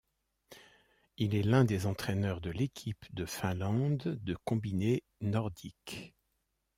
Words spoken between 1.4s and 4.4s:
l'un des entraîneurs de l'équipe de Finlande de